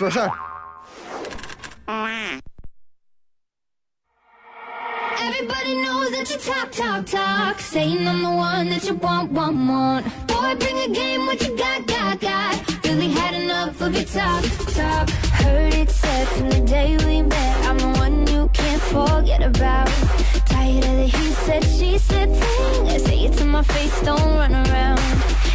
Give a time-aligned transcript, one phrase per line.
[0.00, 0.30] for her.
[5.26, 7.60] Everybody knows that you talk, talk, talk.
[7.60, 10.06] Saying I'm the one that you want, want, want.
[10.26, 12.84] Boy, bring a game, what you got, got, got.
[12.86, 14.42] Really had enough of your talk,
[14.78, 15.10] talk.
[15.42, 19.88] Heard it said from the day we met, I'm the one you can't forget about.
[20.46, 22.88] Tired of the he said, she said thing.
[22.88, 24.98] I say it to my face, don't run around.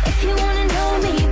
[0.06, 1.25] If you wanna know me,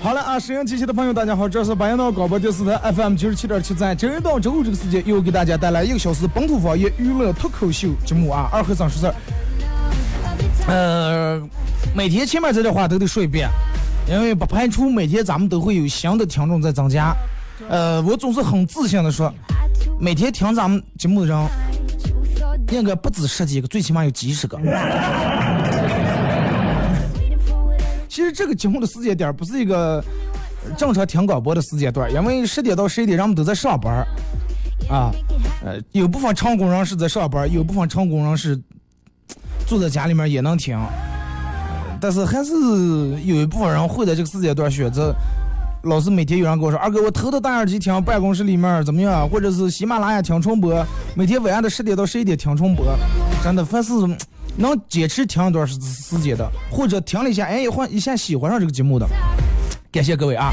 [0.00, 9.12] 好了啊，沈阳机器的朋友，大家好，这是白羊岛广播电视台 FM 九十七点七，在周一到周五这个时间，又给大家带来一个小时本土方言娱乐脱口秀节目啊，二和三十四。
[10.68, 11.40] 呃，
[11.94, 13.48] 每天前面这句话都得说一遍，
[14.06, 17.16] 因为不排除每天咱们都会有新的听众在增加。
[17.68, 19.32] 呃，我总是很自信的说，
[19.98, 21.36] 每天听咱们节目的人
[22.70, 24.58] 应该不止十几个，最起码有几十个。
[28.08, 30.04] 其实这个节目的时间点儿不是一个
[30.76, 34.06] 正常听广播的时间段，因为十点到十一点人们都在上班儿，
[34.94, 35.10] 啊，
[35.64, 38.60] 呃，有部分成功人士在上班，有部分成功人士
[39.68, 40.78] 坐在家里面也能听，
[42.00, 42.52] 但是还是
[43.22, 45.14] 有一部分人会在这个时间段选择。
[45.82, 49.28] 老是每天有人跟我说，二哥，我头戴耳机听办公室里面怎么样？
[49.28, 50.84] 或者是喜马拉雅听重播，
[51.14, 52.86] 每天晚上的十点到十一点听重播，
[53.44, 53.92] 真的凡是
[54.56, 59.06] 能坚持听一段时时间的，或者听了一下，哎，一换一下喜欢上这个节目的，
[59.92, 60.50] 感谢各位啊！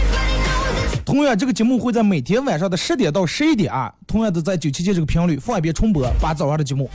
[1.06, 6.90] 同样，这个节目会在每天晚上的十点到十一点啊，同样的在九七七这个频率放一遍重播，把早上的节目，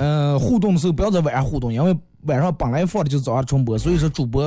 [0.00, 4.42] 嗯、互动的时候不要在晚上互动，因为晚上本来放的就是早上重播，所以说主播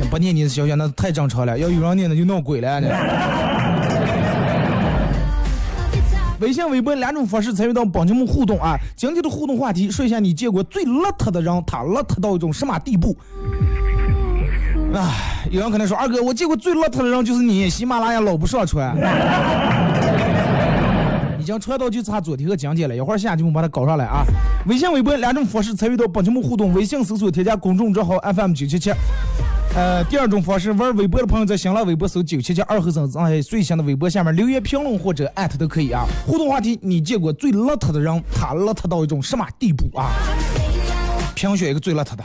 [0.00, 2.88] 那不念你的消息那太正常了，要有人念那就闹鬼了呢。
[6.40, 8.76] 微信、微博两种方式参与到本节目互动啊。
[8.96, 13.16] 今天的互动话题，说一下你见过最邋遢的人，他邋遢到一种什么地步？
[14.94, 18.96] 唉，有人可能说，二哥，我见过最邋遢的人就是你，喜马拉雅老不上传。
[21.38, 24.22] 已经传到就差昨天和讲解了，一会儿下节目把它搞上来啊！
[24.66, 28.90] 微信、微博两种方式参与到本节目互动，微信搜索添加公众账号 FM 九七七。
[29.74, 36.04] 呃，第二种方式，玩微博的朋友在新浪微博搜九七七二和尚，在最新的微博下面留言评论或者艾特都可以啊。
[36.26, 40.10] 互动话题：你见过最邋遢的人，他邋遢到一种什么地步啊？
[41.34, 42.24] 评选一个最邋遢的。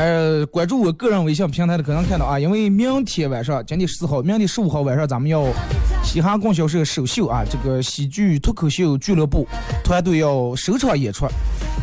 [0.00, 5.44] 呃，关注我个人微信平台的可能看到啊，因为明天晚上，今天十四号，明天十五号晚上，咱们要
[6.02, 9.46] 嘻哈供销社首秀啊，这个喜剧脱口秀俱乐部
[9.84, 11.26] 团队要首场演出，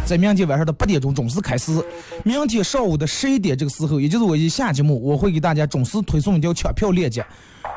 [0.04, 1.80] 在明天晚上的八点钟准时开始。
[2.24, 7.24] 明天上午的十一点这个时候，也就是我一下节目，我会给大家准时推送一条抢票链接。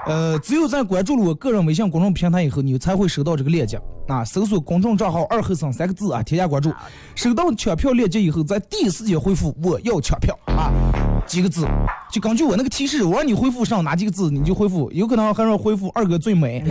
[0.07, 4.25] 呃，只有在关注了我个人微信公众平台以后，你才会收到这个链接啊。
[4.25, 6.73] 搜索公众账号“二后生”三个字啊，添加关注。
[7.15, 10.73] 收到抢票链接以后，在第一时间回复“我要抢票”啊，
[11.27, 11.67] 几个字，
[12.11, 14.91] 就根据我那个提示，我让你回复上哪几个字，你就回复。
[14.93, 16.65] 有可能还让回复“二哥最美”。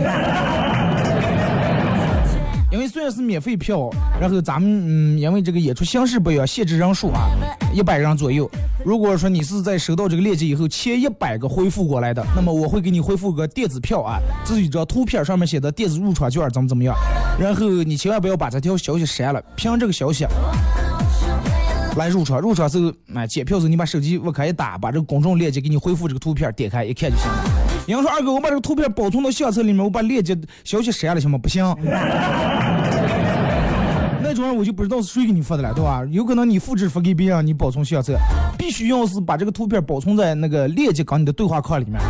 [3.10, 3.90] 是免费票，
[4.20, 7.28] 然后咱们嗯，因为这个演出形式不一样，限制人数啊，
[7.74, 8.50] 一百人左右。
[8.84, 16.94] 如果说你是在收到这个链接以后前一百个回复过来的，那么我会给你回复个电子票啊，这是一张图片上面写的电子入场券怎么怎么样，
[17.38, 20.26] 然后你千万不要把这条消息删了，凭这个消息。
[21.96, 27.44] 来入场，入场时候，哎，检票时候你把手机往开一打，把这个公众链接给你回复这个图片，点开一看就行了。
[27.86, 31.36] 有人说二哥，我把这个图片保存到相册里面，我把链接消息删了行吗？
[31.36, 31.64] 不行。
[34.30, 36.04] 那种人我就不知道是谁给你发的了，对吧？
[36.12, 38.16] 有可能你复制发给别人，你保存相册，
[38.56, 42.00] 必须要是把这个图片保存在那个链接跟你的对话框里面，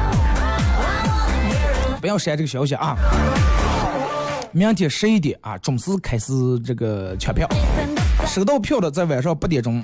[1.99, 2.94] 不要删这个消息啊。
[4.52, 6.31] 明天十一点啊，准时开始
[6.61, 7.49] 这个抢票，
[8.26, 9.78] 收到票的在晚上八点钟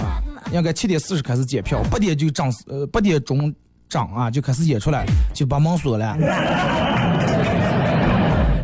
[0.00, 0.16] 啊，
[0.50, 3.54] 应该七点四十开始检票，八点就整呃八点钟
[3.86, 5.04] 整啊就开始演出来，
[5.34, 6.16] 就把门锁了。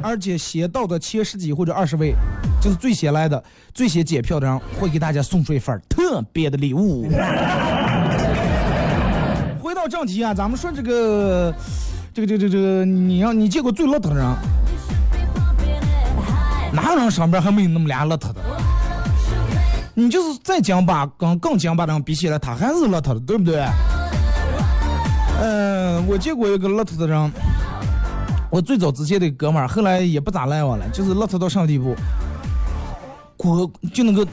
[0.09, 2.15] 而且先到的前十几或者二十位，
[2.63, 3.45] 就是最先来的、
[3.75, 7.07] 最先检票的人，会给大家送出一份特别的礼物。
[9.61, 11.55] 回到正题啊，咱们说这个，
[12.15, 14.25] 这个，这个，这个，这，你让你见过最邋遢的人？
[16.73, 18.37] 哪有人上边还没有那么俩邋遢的？
[19.93, 23.63] 你就是再讲吧，跟更讲吧的人比起来，他还是邋遢的，对不对？
[25.43, 27.31] 嗯、我见过一个邋遢的人，
[28.51, 31.95] 我最早之前的哥们儿，后来也不咋来往了，就是邋遢到什么地步？
[33.37, 34.27] 锅就那个，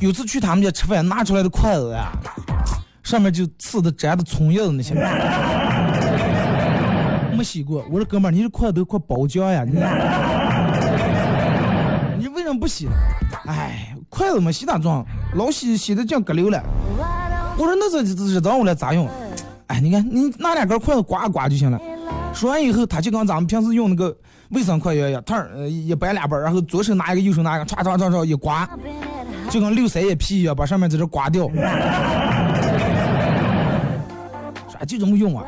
[0.00, 2.10] 有次去他们家吃饭，拿出来的筷子呀，
[3.02, 4.94] 上面就刺的粘的葱叶子那些，
[7.36, 7.84] 没洗过。
[7.90, 9.72] 我说哥们儿，你这筷子都快包浆呀，你
[12.18, 12.88] 你为什么不洗？
[13.46, 15.04] 哎，筷子没洗咋装？
[15.34, 16.60] 老洗洗的净搁溜了。
[17.58, 19.06] 我说那这这这让我来咋用？
[19.66, 21.78] 哎，你看你拿两根筷子刮一刮就行了。
[22.34, 24.16] 说完以后，他就跟咱们平时用那个
[24.50, 28.68] 卫生筷一样，他呃一掰两半，然后左手拿一个，右手拿一个，唰唰唰唰一刮，
[29.50, 31.48] 就跟六三叶皮一样，把上面在这刮掉。
[34.68, 35.44] 说就这么用啊？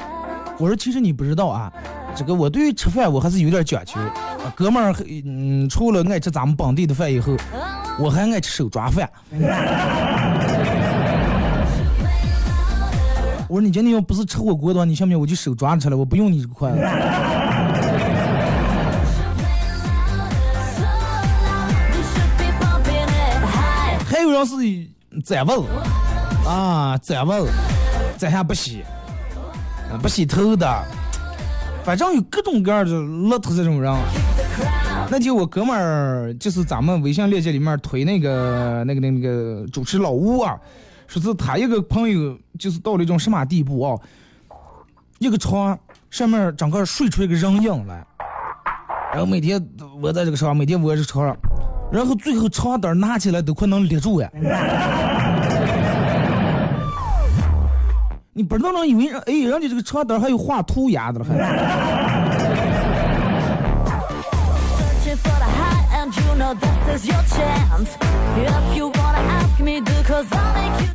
[0.59, 1.73] 我说其实你不知道啊，
[2.15, 3.95] 这个我对于吃饭我还是有点讲究。
[4.01, 4.13] 啊
[4.57, 7.37] 哥们儿，嗯，除了爱吃咱们本地的饭以后，
[7.99, 9.09] 我还爱吃手抓饭。
[13.51, 16.79] 我说你今天要不是吃火锅的话，你信不信我就手抓着吃了，我不用你这个筷子。
[24.07, 24.55] 还有人是
[25.25, 25.65] 攒味儿
[26.49, 27.45] 啊，攒味儿，
[28.17, 28.85] 攒下不洗，
[30.01, 30.85] 不洗头的，
[31.83, 33.93] 反正有各种各样的邋遢这种人。
[35.11, 40.57] 那天我哥们儿就是咱们微信链接里面推那个那个那个那个主持老吴啊，
[41.11, 43.99] 说是他一个朋友就是到了一种什么地步啊，
[45.19, 45.77] 一个床
[46.09, 48.07] 上面整个睡出一个人影来，
[49.11, 49.61] 然后每天
[50.01, 51.37] 窝在这个床上，每天窝着床上，
[51.91, 54.31] 然后最后床单拿起来都快能立住呀。
[58.33, 61.35] 你不知道能以为人哎，人家这个床单还有画涂鸦的了还。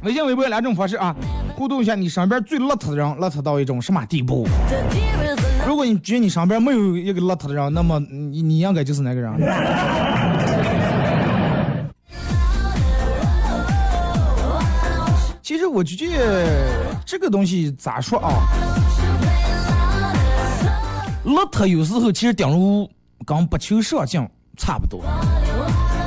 [0.03, 1.15] 微信、微博两种方式啊，
[1.55, 4.47] 互动一下你身边最邋遢的人，邋遢到一种什么地步？
[5.65, 9.33] 如果你觉得你身边没有一个邋遢的人，那么你你应该就是那个人。
[15.41, 16.45] 其实我觉得
[17.05, 18.29] 这个东西咋说啊？
[21.25, 22.89] 邋遢有时候其实顶如
[23.25, 24.27] 跟不求上进
[24.57, 25.03] 差不多。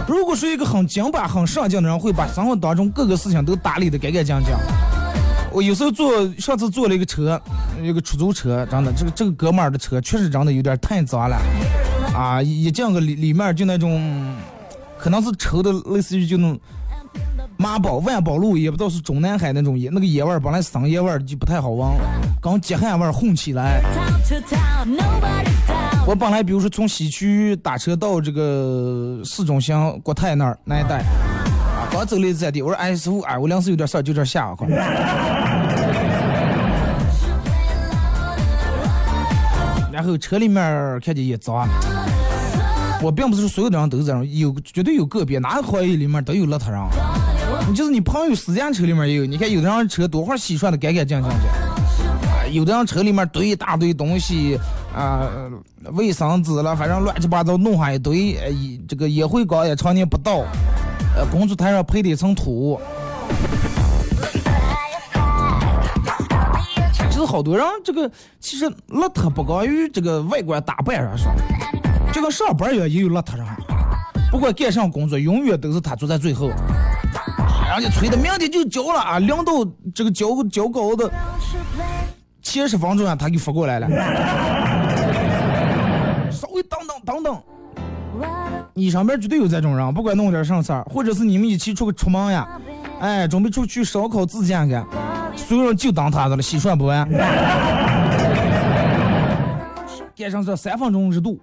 [0.08, 4.54] 如果说一个很精巴、很上进的人，会把生活当中各个事情都打理的干干净净。
[5.52, 7.40] 我有时候坐，上次坐了一个车，
[7.82, 11.36] 一个出租车，真的，这个这个哥们儿的车确实真的有点太脏了，
[12.14, 14.34] 啊，一进个里里面就那种，
[14.98, 16.58] 可能是抽的类似于就那种
[17.58, 21.86] 马宝、万宝路，也不知道是中南海那种烟，那个烟味儿本来生烟味儿就不太好闻，
[22.40, 23.82] 刚解汗味儿混起来。
[26.08, 34.66] 我本来比如说从西区打车到这个市中心国泰那儿那一带，啊，刚走了一站地，我说哎师傅，哎我临时有点事儿，就这儿下快。
[39.92, 41.68] 然后车里面看见也脏，
[43.02, 46.80] 我并不是说所有的人都是这样，有绝对有个别，哪个行业里面都有邋遢人。
[47.68, 51.36] 你就是你朋友私家车里面也有，你看有的人车多会儿洗涮的干干净净的。
[52.50, 54.58] 有的人车里面堆一大堆东西
[54.98, 55.30] 啊、
[55.92, 58.52] 卫生纸了，反正乱七八糟弄上一堆，呃，
[58.88, 60.44] 这个烟灰缸也常年不倒，
[61.16, 62.80] 呃，工作台上配的一层土。
[67.10, 71.32] 其实好多人这个其实邋遢不光于这个外观打扮上说，
[72.12, 73.46] 就跟上班一样也有邋遢人，
[74.32, 76.48] 不管干上工作，永远都是他坐在最后。
[76.48, 79.52] 人家催的明天就交了啊，领导
[79.94, 81.08] 这个交交稿的
[82.42, 83.86] 前十分钟啊，他给发过来了。
[86.68, 87.42] 等等等等，
[88.74, 92.48] 你上边绝对有这种人，不管弄点什么事儿，或者是你们一起出去出门呀，
[93.00, 94.80] 哎，准备出去烧烤自驾去，
[95.36, 97.08] 所有人就当他的了，洗涮不完。
[100.16, 101.40] 赶上这三分钟热度，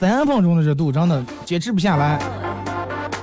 [0.00, 2.18] 三分钟的热度真的坚持不下来。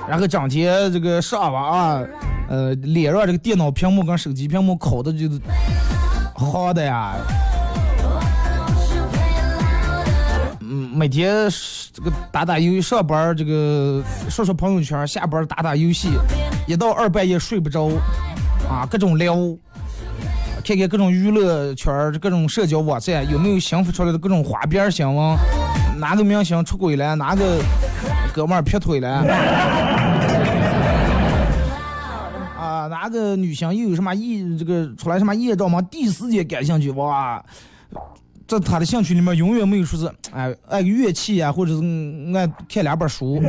[0.08, 2.00] 然后整天这个上网啊，
[2.48, 5.40] 呃，脸上这个电脑屏幕跟手机屏幕烤的就是
[6.34, 7.14] 好的呀。
[10.94, 11.48] 每天
[11.92, 16.10] 这个打打游戏，上班这个刷刷朋友圈，下班打打游戏，
[16.66, 17.88] 一到二半夜睡不着，
[18.68, 19.34] 啊，各种聊，
[20.62, 25.36] 看看各种娱乐圈各种社交网站有没有新出来的各种花边新闻，
[25.98, 27.58] 哪个明星出轨了，哪个
[28.34, 29.08] 哥们儿劈腿了，
[32.58, 37.42] 啊，哪个女星又有什么艳这个出来什么艳照吗，第一时间感兴趣，哇，
[38.52, 41.80] 在他的兴趣里面永远没有说是哎爱乐器啊、或者是
[42.36, 43.40] 爱看两本书，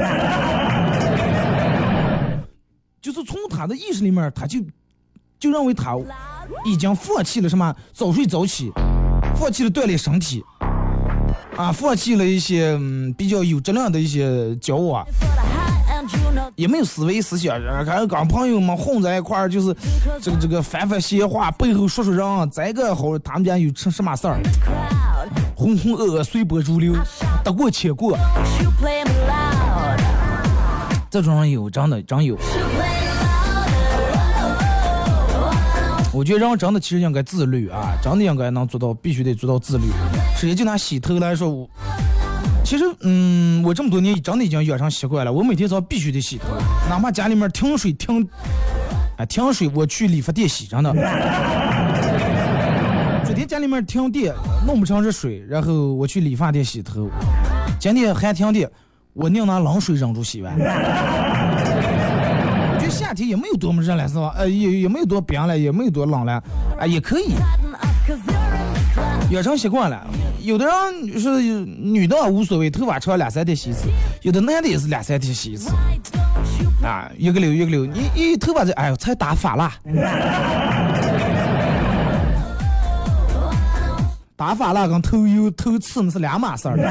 [3.01, 4.62] 就是从他的意识里面，他就
[5.38, 5.98] 就认为他
[6.65, 8.72] 已经放弃了什么早睡早起，
[9.36, 10.41] 放弃了锻炼身体，
[11.57, 15.05] 啊，放弃了一些嗯比较有质量的一些交往，
[16.56, 19.76] 也没有思维思想，还有跟朋友们混在一块儿，就是
[20.22, 24.40] 这个这个翻翻闲话，背后说说人，再个好他们家有成什么事儿，
[25.56, 26.94] 浑浑噩噩，随波逐流，
[27.44, 28.18] 得过且过，
[31.10, 32.38] 这种人有，真的真有。
[36.16, 39.86] 我觉得人真的其实应该自律啊，真的应该能做到，必须得做到自律。
[40.36, 41.68] 首先就拿洗头来说，我
[42.63, 46.46] 其实嗯，我这么多年真的已经养成习惯了，我每天早上必须得洗头，
[46.89, 48.27] 哪怕家里面停水停，
[49.17, 50.93] 哎停水我去理发店洗，真的。
[53.25, 54.34] 昨天家里面停电，
[54.65, 57.10] 弄不成热水，然后我去理发店洗头。
[57.79, 58.70] 今天还停电，
[59.13, 60.55] 我宁拿冷水忍住洗完。
[60.55, 60.60] 我
[62.79, 64.34] 觉得夏天也没有多么热了，是吧？
[64.38, 66.41] 呃，也也没有多冰了，也没有多冷了，
[66.79, 67.34] 啊、也可以。
[69.34, 70.06] 养成习惯了，
[70.42, 73.88] 有的人是女的无所谓，头发长两三天洗一次；
[74.22, 75.72] 有的男的也是两三天洗一次。
[76.84, 79.74] 啊，一个溜一个溜，你一头发这，哎呦，才打发啦，
[84.38, 86.78] 打发啦跟头油头刺那是两码事儿。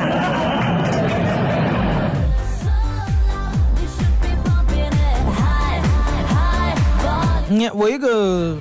[7.48, 8.56] 你看我一个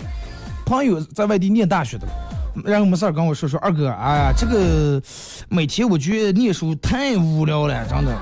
[0.66, 2.06] 朋友在外地念大学的，
[2.65, 5.01] 然后没事儿跟我说说，二哥，哎呀，这个
[5.50, 8.15] 每天我觉得念书太无聊了，真的，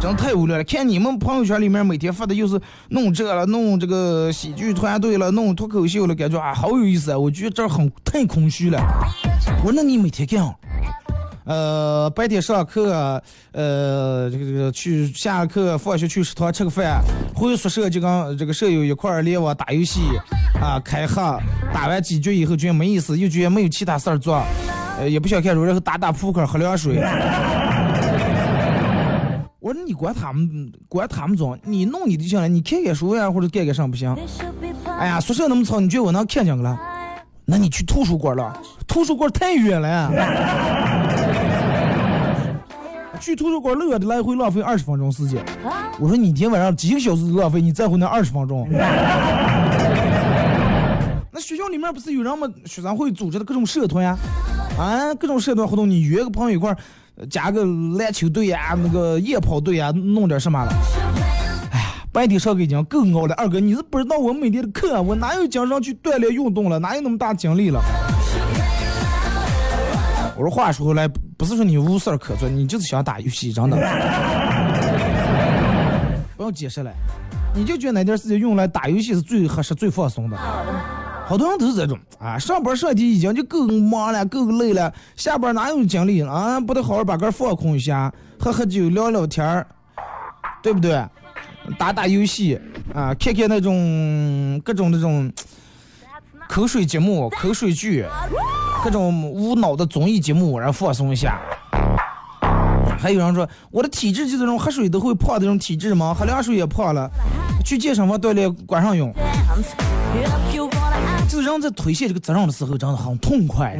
[0.00, 0.64] 真的太无聊了。
[0.64, 7.18] 看你们朋友圈里面每天发的又是弄这了，弄这个喜剧团队了，弄脱口秀了，感觉啊好有意思啊。
[7.18, 8.80] 我觉得这很太空虚了。
[9.58, 10.54] 我说那你每天干啥？
[11.44, 13.20] 呃，白天上课，
[13.52, 17.02] 呃，这个这个去下课，放学去食堂吃个饭，
[17.34, 20.00] 回宿舍就跟这个舍友一块儿连网打游戏，
[20.60, 21.20] 啊，开黑，
[21.72, 24.40] 打完几局以后觉得没意思，又觉得没有其他事儿做，
[24.98, 27.02] 呃，也不想看书，然后打打扑克，喝凉水。
[29.58, 34.16] 我说你管他们，管他们总，你弄你就行了，你看看书呀，或者干干啥不行？
[34.98, 36.78] 哎呀，宿舍那么吵，你觉得我能看见个了？
[37.44, 38.56] 那你去图书馆了，
[38.86, 40.10] 图书馆太远了。
[43.22, 45.40] 去图书馆乐的来回浪费二十分钟时间。
[46.00, 48.66] 我说你一天晚上几个小时的浪费，你在乎那二十分钟？
[51.30, 54.18] 那学校里面不是有人们学生会组织的各种社团呀？
[54.76, 56.76] 啊，各种社团活动，你约个朋友一块儿，
[57.30, 57.64] 加个
[57.96, 60.72] 篮球队呀，那个夜跑队呀，弄点什么了？
[61.70, 63.34] 哎呀，白天上课已经够熬了。
[63.36, 66.80] 二哥，你是不知道我每天的课，我哪有精神去锻炼运动了？
[66.80, 67.80] 哪有那么大精力了？
[70.42, 71.06] 我说话说回来，
[71.36, 73.76] 不是说你无事儿可做，你就是想打游戏，真的。
[76.36, 76.90] 不用解释了，
[77.54, 80.36] 你就觉得那点时间用来打游戏是最合适、最放松的。
[81.26, 86.58] 好多人都是这种啊，上班上天已经就够忙了、够累了，下班哪有精力啊？
[86.58, 89.64] 不得好好把个放空一下，喝喝酒、聊聊天儿，
[90.60, 91.00] 对不对？
[91.78, 92.60] 打打游戏
[92.92, 95.32] 啊，看看那种各种那种
[96.48, 98.04] 口水节目、口水剧。
[98.82, 101.40] 各种无脑的综艺节目，然后放松一下。
[102.98, 106.14] 还有人说我的体质就是那种喝水都会胖的那种体质吗？
[106.16, 107.10] 喝凉水也胖了，
[107.64, 109.12] 去健身房锻炼管上用。
[111.28, 113.78] 就是人在推卸这个责任的时候，真的很痛快，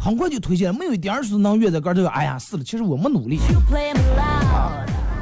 [0.00, 2.08] 很快就推卸了，没有一点儿是能越在个这个。
[2.10, 3.38] 哎呀，是了，其实我没努力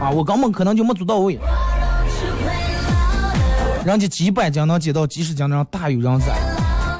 [0.00, 1.38] 啊，我根本可能就没做到位。
[3.84, 6.47] 人家几百斤能减到几十斤的人大有人在。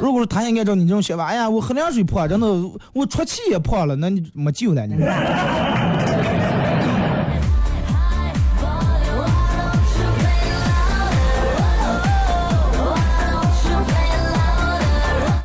[0.01, 2.47] 如果说他也按照你这种想法，哎呀，我喝凉水胖，真的，
[2.93, 4.95] 我出气也胖了，那你没救了你。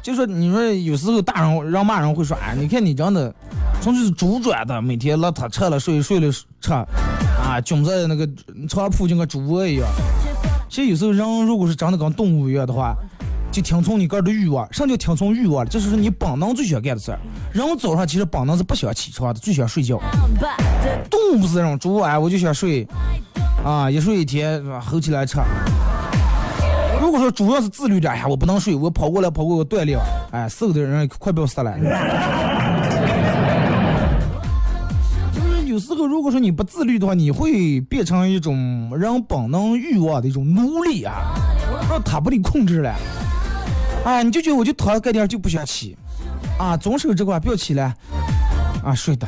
[0.04, 3.34] 就说你说有时候大人让骂人会说，哎，你看你真的，
[3.82, 6.32] 从就是猪转的，每天邋遢吃了睡，睡了
[6.62, 8.30] 吃，啊，窘在那个
[8.70, 9.88] 床铺就跟猪窝一样。
[10.70, 12.94] 其实有时候人如果是真的跟动物一样的话，
[13.54, 14.68] 就听从你个人的欲望。
[14.74, 15.64] 什么叫听从欲望？
[15.70, 17.20] 这是你本能最想干的事儿。
[17.54, 20.02] 人早上其实本能是不想起床的，最想睡觉。
[21.08, 22.88] 动物是这种，猪啊，我就想睡，
[23.64, 24.80] 啊，一睡一天是吧？
[24.80, 25.38] 吼起来吃。
[27.00, 30.00] 如果说主要是自律点，哎呀，我不能睡，我跑过来跑过来锻炼，
[30.32, 31.78] 哎，瘦的人快不要死了。
[35.32, 41.36] 就是有时候如果说你不自律的话，你会变成一种人本能欲望的一种奴隶啊，
[41.88, 42.92] 让他把你控制了。
[44.06, 45.98] 哎，你就觉得我就躺个点就不想起，
[46.60, 47.96] 啊，总守这块不要起来，
[48.84, 49.28] 啊，睡的。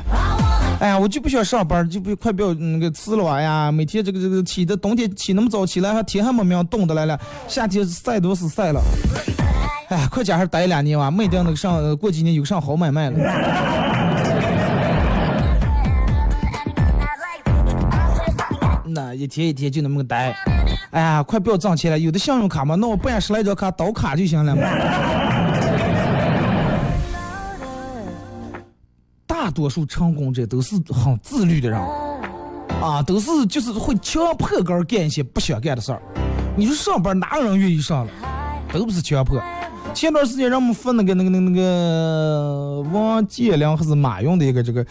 [0.82, 7.18] 哎呀，我就不想上班，就不快不要那个吃了哎呀，每天这个这个起的冬天起那么早起来，还天还没明冻的来了，
[7.48, 8.82] 夏天晒都是晒了。
[9.88, 13.85] 哎，快家还待两年吧，没定那个上过几年有上好买卖了。
[19.16, 20.36] 一天一天就那么个待，
[20.92, 24.62] 哎呀，快不要挣钱了，有的信用卡嘛，那我办十来张卡倒卡就行了嘛。
[29.26, 31.80] 大多数成功者都是很自律的人，
[32.82, 36.02] 啊，都是就是会强迫个人干一些不想干的事儿。
[36.58, 38.12] 你说上班哪有人愿意上了？
[38.74, 39.42] 都不是强迫。
[39.94, 44.86] 前段时间让我们发那个那个那个那个王健林还是马云的一个这个，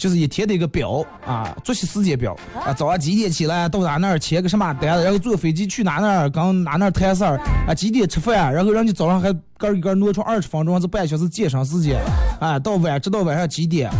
[0.00, 7.38] 就是一天的一个表啊，作息时间表啊，早上几点起来，到哪那儿签个什么单子，然后坐飞机去哪那儿，刚哪那儿谈事儿
[7.68, 12.00] 啊，几点吃饭，然后让你早上还个一个挪出二十分钟或者半小时健身时间，
[12.40, 13.90] 啊，到晚直到晚上几点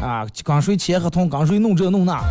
[0.00, 2.22] 啊，刚睡签合同，刚睡弄这弄那，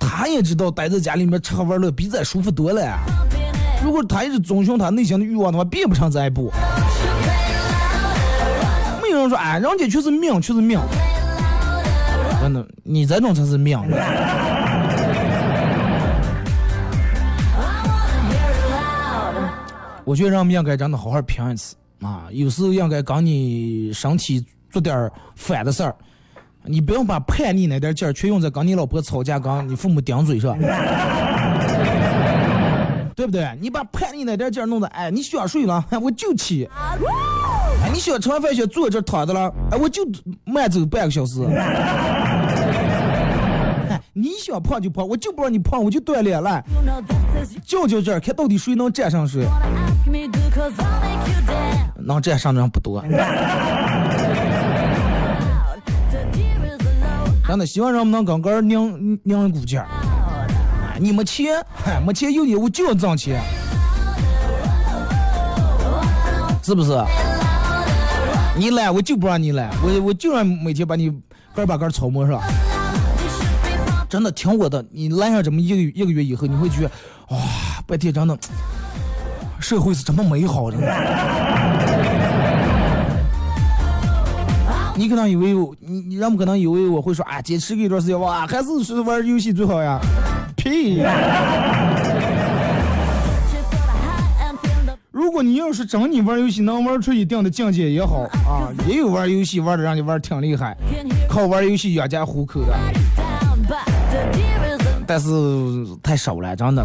[0.00, 2.98] 他也知道待在家里面吃喝玩乐比咱舒服多了。
[3.84, 6.50] 如果他一直遵循他内心的欲望的话，变不成这一步。
[9.00, 10.76] 没有人说，哎，人家就是命，就是命。
[12.40, 13.78] 真的，你这种才是命。
[20.04, 22.24] 我觉得人们应该真的好好拼一次啊！
[22.30, 25.94] 有时候应该跟你身体做点反的事儿，
[26.64, 30.56] 你不用把叛逆那点劲儿全用在跟你老婆吵架、跟你父母顶嘴上。
[33.14, 33.46] 对不对？
[33.60, 36.66] 你把叛逆那点劲儿弄的，哎，你想睡了， 我就起；
[37.82, 40.02] 哎，你想吃完饭想坐这躺着了，哎，我就
[40.44, 41.42] 慢走半个小时。
[44.20, 46.64] 你想胖就胖，我就不让你胖，我就锻炼来。
[47.64, 49.46] 较较劲儿，看到底谁能战胜谁。
[51.96, 53.00] 能战胜的人不多。
[57.46, 59.86] 真的，希望人们能跟个拧拧一股劲儿。
[60.98, 63.40] 你没钱，嗨，没钱有你，我就要挣钱，
[66.60, 66.90] 是不是？
[68.56, 71.08] 你懒，我就不让你懒，我我就让每天把你
[71.54, 72.42] 个把个操磨上。
[74.08, 76.90] 真的听我的，你来上这么一个一个月以后，你会觉得，
[77.28, 77.38] 哇，
[77.86, 78.38] 白天真的，
[79.60, 80.78] 社会是这么美好的。
[84.96, 90.00] 你可能以为我你你人们可能以为我会说啊，坚持一段时间哇，还是是玩游戏最好呀。
[90.56, 91.02] 屁！
[95.10, 100.76] 如果你要是真你玩游戏能玩出一定的境界也好啊，也有玩游戏玩的让你玩挺厉害，
[101.28, 102.74] 靠玩游戏养家糊口的，
[105.08, 105.26] 但是
[106.02, 106.84] 太少了，真的。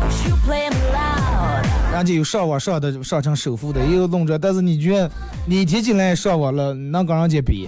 [1.91, 5.11] 人家有上网上的上成首富的，也有弄着，但是你觉得
[5.45, 7.67] 你一天起来上网了，能跟人家比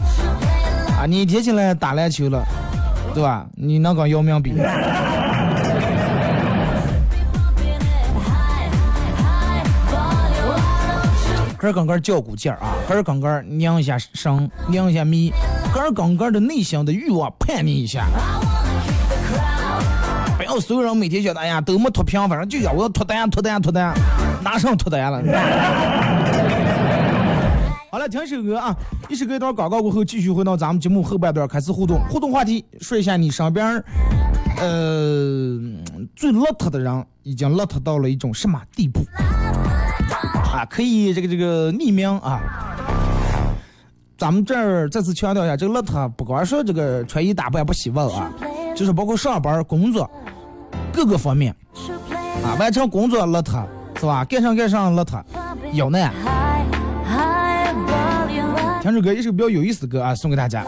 [0.97, 1.05] 啊？
[1.05, 2.41] 你一天起来打篮球了，
[3.13, 3.45] 对吧？
[3.55, 4.55] 你能跟姚明比？
[11.57, 15.33] 个刚刚较股劲儿啊，个刚刚拧一下绳，拧一下米，
[15.73, 18.05] 个刚刚的内心的欲望叛逆一下。
[20.59, 23.93] 所有人每天觉得哎呀都没脱贫，反正就要我要脱单脱单脱单，
[24.43, 25.21] 哪上脱单了？
[27.91, 28.75] 好了，听首歌啊，
[29.07, 31.97] 一首歌一段广告过后，继续回到咱们节目后半段开始互动。
[32.09, 33.65] 互动话题，说一下你身边
[34.57, 35.57] 呃
[36.13, 38.99] 最邋遢的人已经邋遢到了一种什么地步？
[40.53, 42.41] 啊，可以这个这个匿名啊。
[44.17, 48.29] 咱们这儿再次强调一下，这个邋遢不光说这个穿衣打扮不洗碗啊，
[48.75, 50.09] 就是包括上班工作
[50.95, 51.53] 各个方面
[52.43, 53.65] 啊，完成工作了他
[53.99, 54.23] 是吧？
[54.23, 55.23] 干上干上了他，
[55.73, 55.99] 有呢。
[58.81, 60.63] 听首歌，一首比较有意思的歌啊，送给大家。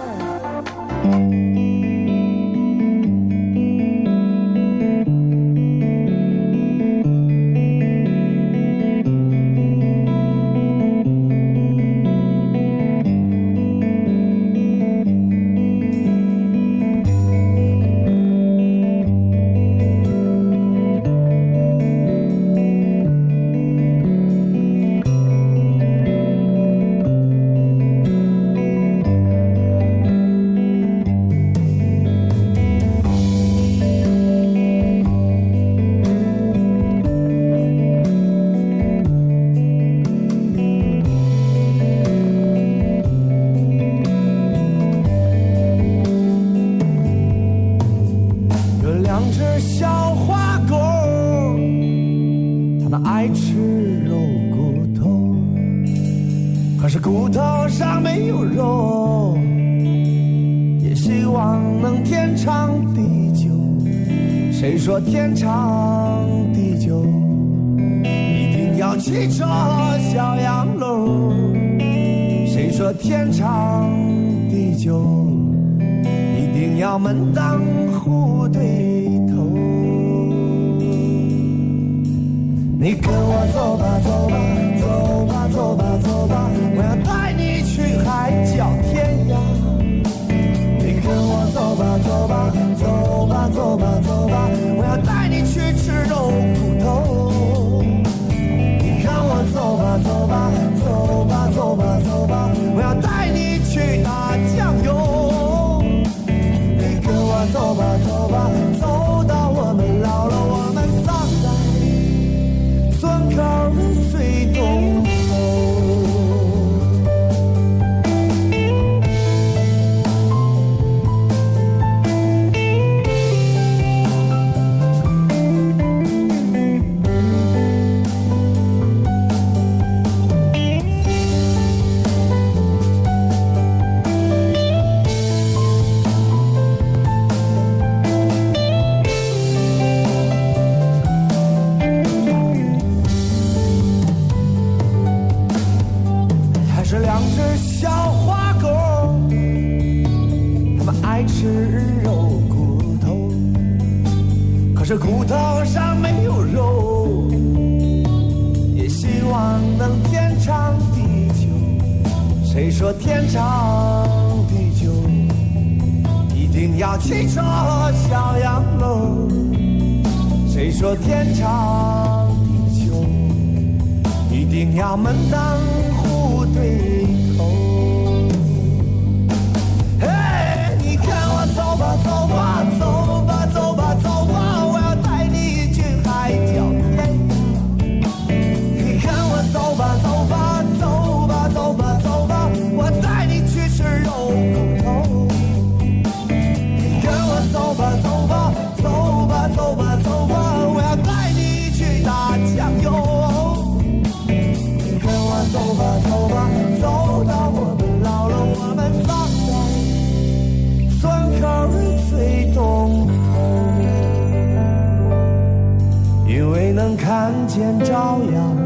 [216.98, 218.58] 看见朝阳，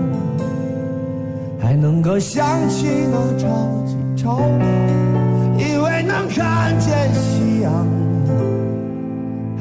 [1.61, 3.47] 还能够想起那潮
[3.85, 4.65] 起潮落，
[5.59, 7.85] 以为能看见夕阳，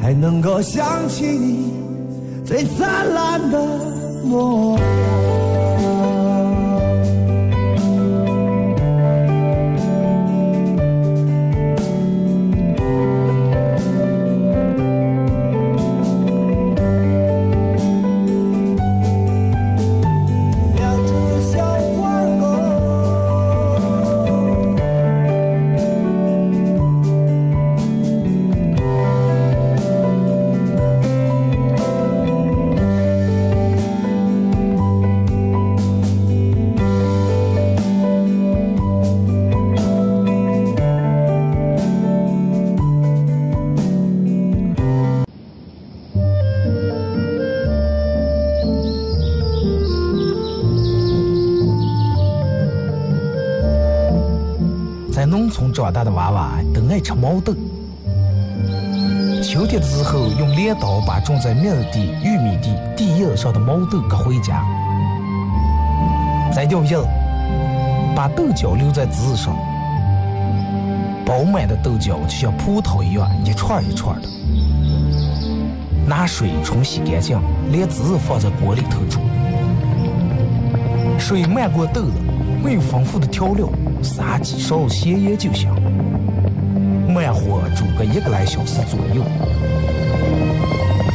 [0.01, 1.75] 还能够想起你
[2.45, 3.59] 最灿烂的
[4.25, 5.40] 模样。
[57.31, 57.55] 毛豆。
[59.41, 61.63] 秋天的时候，用镰刀把种在麦
[61.93, 64.67] 地、玉米地地叶上的毛豆割回家，
[66.53, 66.99] 摘掉叶，
[68.17, 69.57] 把豆角留在枝上，
[71.25, 74.29] 饱满的豆角就像葡萄一样，一串一串的。
[76.09, 77.41] 拿水冲洗干净，
[77.71, 79.21] 连籽放在锅里头煮。
[81.17, 82.15] 水漫过豆子，
[82.65, 83.69] 没有丰富的调料，
[84.03, 85.71] 撒几勺咸盐就行。
[87.11, 89.23] 慢火煮个一个来小时左右。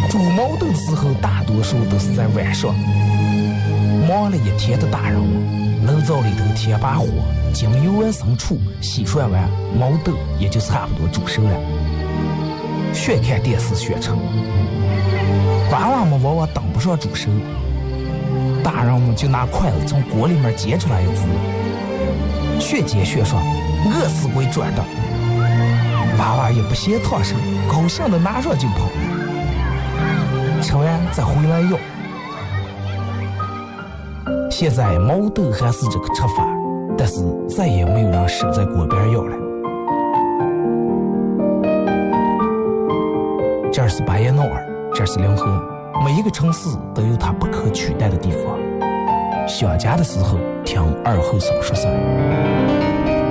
[0.10, 2.76] 煮毛豆的时候，大多数都是在晚上。
[4.08, 7.08] 忙了一天的大人们，炉灶里头添把火，
[7.54, 11.52] 将油温升出，洗涮完，毛豆也就差不多煮熟了。
[12.94, 14.18] 学看电视学成，
[15.72, 17.30] 娃娃们往往当不上助手，
[18.64, 23.44] 大人们就拿筷子从锅里面接出来一只，学煎学涮，
[23.88, 24.84] 饿死鬼转的。
[26.26, 27.36] 娃娃也不嫌烫手，
[27.72, 28.90] 高兴的拿上就跑，
[30.60, 31.78] 吃完再回来要。
[34.50, 36.48] 现在毛豆还是这个吃法，
[36.98, 39.36] 但是再也没有人守在锅边要了。
[43.72, 45.46] 这是巴彦淖尔，这是临河，
[46.04, 48.58] 每一个城市都有它不可取代的地方。
[49.48, 53.25] 想家的时候，听二后生说事儿。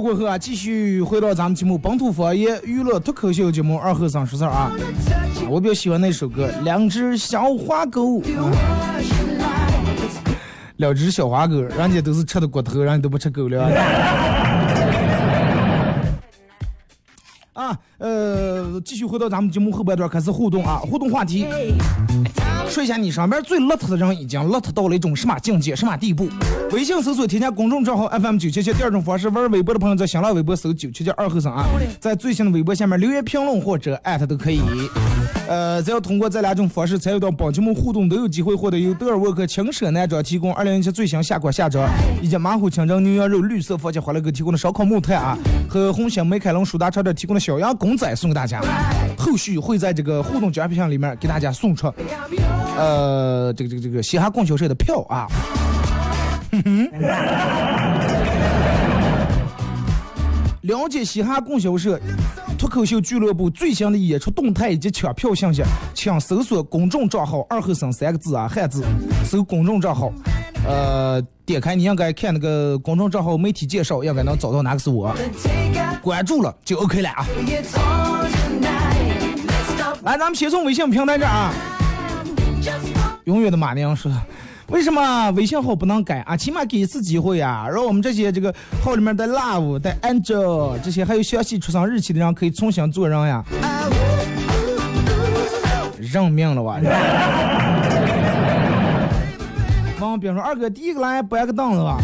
[0.00, 4.72] 过后啊，继续回到咱们节目本土方言娱乐脱口秀节目二后生说事儿啊。
[5.48, 8.20] 我比较喜欢那首歌《两只小花狗》。
[10.76, 13.68] 两只小花狗，人家都是吃的骨头，人家都不吃狗粮。
[17.52, 21.46] 啊，呃，继续回到咱们节目后半段开始互动啊，互动话题，
[22.70, 26.28] 说一下你身边最邋遢的人已经邋遢到了一种什么境界、什么地步？
[26.70, 31.66] 微信搜索添加公众账号 FM 九七七，第二种方式玩微博的朋友在新浪微博搜九七七二后生啊，
[31.98, 34.60] 在最新的微博下面留言评论或者艾特都可以。
[35.50, 41.90] 呃，只要通过这两种方式参与到本节目互动，都有机会获得由德尔沃克轻奢男装提供二零一七最新夏款夏装，
[42.22, 45.36] 以及马虎清蒸牛羊肉绿色佛切欢乐哥提供的烧烤木炭啊，
[45.68, 48.62] 和红星美凯龙舒达超店提供的小羊公仔送给大家。
[49.18, 51.92] 后续会在这个互动奖品箱里面给大家送出，
[52.76, 55.26] 呃，这个这个这个嘻哈供销社的票啊。
[60.62, 61.98] 了解嘻哈供销社
[62.58, 65.62] 脱口秀俱乐部最新的演出动态以及抢票信息，
[65.94, 68.84] 请搜索公众账号“二后生”三个字啊，汉字，
[69.24, 70.12] 搜公众账号，
[70.66, 75.16] 呃，点开你应该看那个公众账号媒体介绍，应该能找到哪个是我，
[76.02, 77.26] 关注了就 OK 了啊。
[80.02, 81.54] 来，咱们先从微信平台这啊，
[83.24, 84.12] 永远的马娘说。
[84.70, 86.36] 为什么微信号不能改啊？
[86.36, 93.44] 起码给一次机会啊，让我们这些这个号里面的 love、的 angel 这些还有详细出生日期的人可以重新做人呀。
[95.98, 96.80] 认命了哇！
[100.00, 101.98] 王斌说：“二哥，第一个来搬个凳子吧。”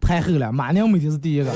[0.00, 1.50] 太后了，马娘每天是第一个。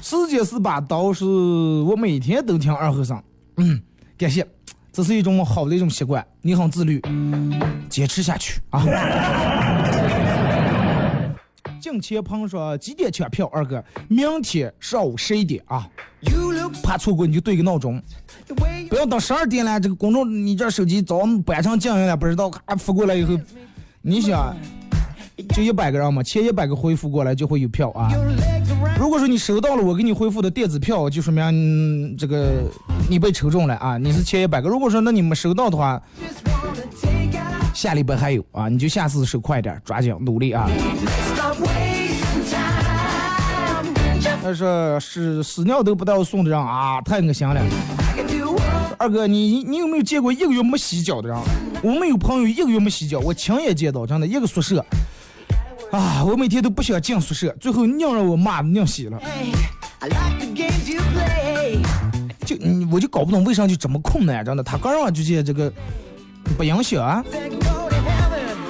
[0.00, 3.22] 世界是把刀，是我每天都听二和尚。
[3.58, 3.80] 嗯，
[4.16, 4.44] 感谢，
[4.92, 7.00] 这是一种好的一种习惯，你很自律，
[7.88, 8.84] 坚持下去啊。
[11.80, 13.46] 近前朋说几点抢票？
[13.46, 15.88] 二哥，明天上午十一点啊，
[16.82, 18.00] 怕错过你就对个闹钟，
[18.90, 23.40] 不要等十二点了，这个公众你这手机早上搬成静音了，不知道咔发过来以后，
[24.02, 24.54] 你想
[25.54, 28.10] 就一百个人嘛，前一百个回复过来就会有票啊。
[29.02, 32.62] 如果说你收到了我给你回复的电子票，就说明、嗯这个
[33.10, 34.68] 你被抽中了啊，你是前一百个。
[34.68, 36.00] 如果说那你没收到的话，
[37.74, 40.70] 下礼拜还有啊，你就下次收快点，抓紧努力啊。
[40.70, 44.20] Let's stop wasting time.
[44.20, 47.60] Just 他说屎屎尿都不带我送的人啊，太恶心了。
[48.98, 51.36] 二哥，你你有没有见过一个月没洗脚的人？
[51.82, 54.86] 我们有朋友一个月没洗脚，我亲眼见到，真的一个宿舍。
[55.92, 59.20] 啊，我每天都不想进宿舍，最后硬让我妈硬洗了。
[62.46, 64.62] 就嗯，我就搞不懂为啥就这么困难，真的。
[64.62, 65.70] 他刚让我就见这个
[66.56, 67.22] 不影响啊.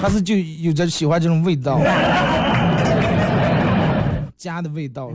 [0.01, 1.79] 还是就有着喜欢这种味道，
[4.37, 5.09] 家的味道。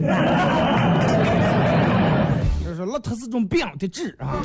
[2.63, 4.37] 就是说邋遢是种病得治啊。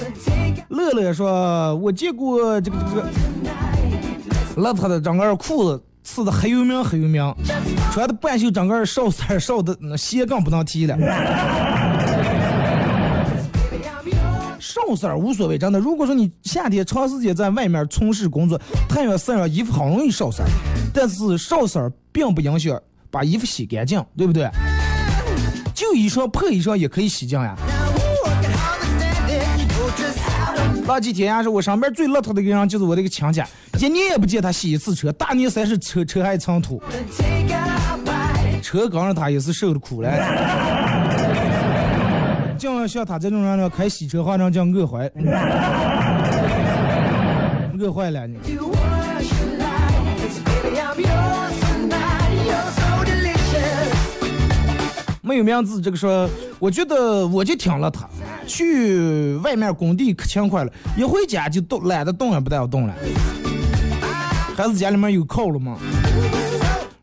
[0.69, 3.07] 乐乐说，我见过这个这个
[4.57, 7.35] 邋遢的整个裤子刺的很有名很有名，
[7.93, 10.97] 穿的半袖整个少色儿少的鞋更不能提了。
[14.59, 15.79] 少色儿无所谓，真的。
[15.79, 20.43] 如果说你夏天长时间在外面从事工作，太阳晒上衣服很容易少色，
[20.93, 24.49] 但是少色儿并不影响把衣服洗干净，对不对？
[25.75, 27.57] 旧衣裳、破衣裳也可以洗净呀。
[30.85, 36.83] 那几天呀，是我身边最邋遢的一个人，就是我的一个亲家，一年也不见他洗一次车，大年三十车车还蹭土，
[38.63, 40.11] 车跟着他也是受了苦了。
[42.59, 45.09] 尽量像他这种人呢，开洗车化妆叫我怀。
[47.79, 48.37] 哥坏了你。
[55.25, 58.09] 没有名字，这个说，我觉得我就听了他，
[58.45, 62.95] 去外面工地可勤快了，一回家就动懒得动也不带我动了。
[64.57, 65.79] 还是家里面有靠了吗？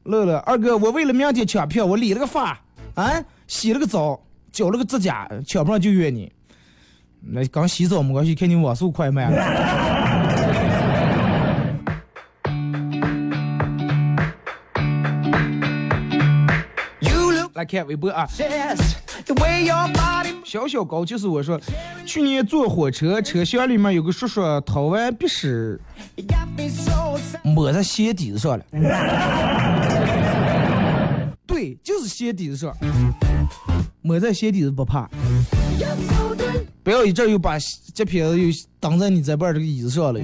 [0.04, 2.60] 乐乐，二哥，我为了明天抢票，我理了个发，
[2.96, 4.20] 啊，洗了个澡，
[4.52, 6.30] 剪了个指甲，抢不上就约你。
[7.22, 9.38] 那刚洗澡没关系，看你网速快慢了。
[17.60, 18.26] 来看微博啊
[20.46, 21.60] 小小高就是我说，
[22.06, 25.78] 去年坐火车，车厢里面有个叔叔掏完鼻屎.
[27.44, 28.64] 抹在鞋底子上了。
[31.46, 32.74] 对，就是鞋底子上，
[34.02, 35.10] 抹在鞋底子不怕。
[36.82, 37.58] 不要一阵又把
[37.94, 38.48] 这撇子又
[38.80, 40.20] 挡在你这边这个椅子上了。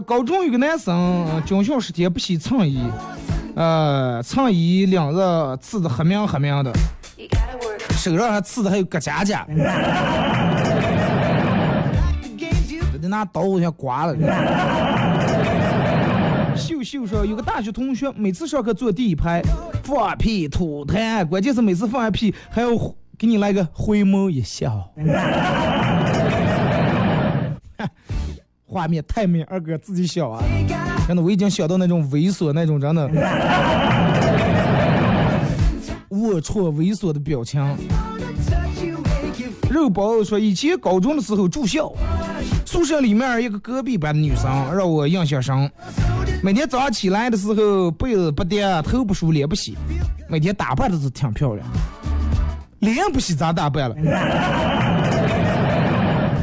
[0.00, 2.82] 高中有个男生军训时天不洗衬衣，
[3.54, 6.72] 呃，衬衣领子刺的黑明黑明的，
[7.90, 9.54] 手上还刺的还有个夹夹，The
[12.38, 14.16] games you 得拿刀先刮了。
[16.56, 19.42] 秀秀说，有个大学同学每次上课坐第一排，
[19.82, 22.68] 放屁吐痰，关键是每次放完屁还要
[23.18, 24.90] 给你来个回眸一笑。
[28.72, 30.42] 画面太美，二哥自己想啊！
[31.06, 33.06] 真的，我已经想到那种猥琐那种真的
[36.08, 37.62] 龌龊猥琐的表情。
[39.68, 41.92] 肉包说，以前高中的时候住校，
[42.64, 45.70] 宿舍里面一个隔壁班的女生让我印象深。
[46.42, 49.76] 每天早上起来的时候，被子不叠，头不梳，脸不洗，
[50.28, 51.66] 每天打扮的是挺漂亮，
[52.78, 53.96] 脸不洗咋打扮了？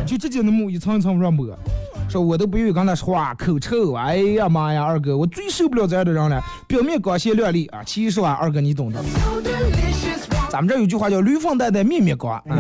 [0.06, 1.48] 就直接那么一层一层往上抹。
[2.10, 3.94] 说我都不愿意跟他说话，口臭。
[3.94, 6.42] 哎呀妈呀，二哥，我最受不了这样的人了。
[6.68, 9.00] 表面光鲜亮丽啊，其实啊，二哥你懂的。
[10.50, 12.36] 咱们这有句话叫“驴粪蛋蛋面面光”。
[12.50, 12.58] 啊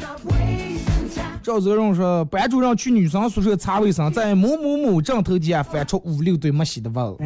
[0.00, 1.38] Stop wasting time.
[1.42, 7.16] 赵泽荣说，班主任去女生宿舍擦卫生，在某某某枕头底下翻出五六堆没洗的袜子。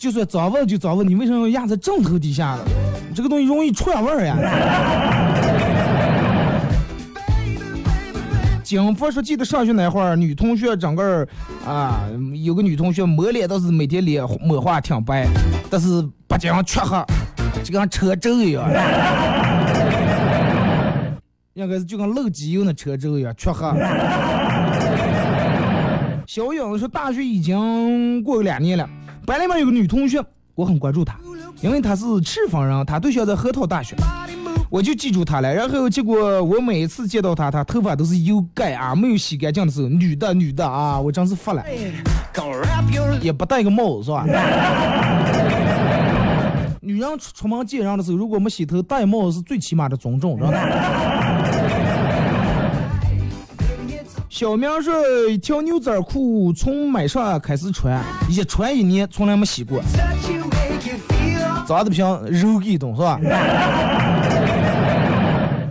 [0.00, 2.64] 就算脏问就脏问，你为什么要压在枕头底下呢？
[3.14, 4.34] 这个东西容易串味儿呀。
[8.64, 11.28] 警方说，记得上学那会儿，女同学整个儿
[11.66, 12.08] 啊，
[12.42, 15.28] 有个女同学抹脸倒是每天脸抹化挺白，
[15.68, 17.04] 但是不经黢黑，
[17.62, 18.66] 就跟车轴一样。
[21.52, 23.66] 应该是就跟漏机油那车轴一样黢黑。
[26.26, 28.88] 小影子说，大学已经过了两年了，
[29.30, 30.20] 班里面有个女同学，
[30.56, 31.16] 我很关注她，
[31.60, 33.94] 因为她是赤峰人，她对象在河套大学，
[34.68, 35.54] 我就记住她了。
[35.54, 41.64] 然后结果我每一次见到她，她头发都是油盖啊，没有洗干净的时候，女的女的啊，我真是服了，
[43.22, 44.26] 也不戴个帽子是吧？
[46.82, 50.58] 女人出出门见人的时候，如果没洗头戴帽子是最起码的尊重，知道吧？
[54.40, 54.94] 小明说，
[55.28, 59.82] 一条牛仔裤从买上开始穿，一穿一年，从来没洗过
[61.66, 63.20] 脏的不像肉给冻是吧？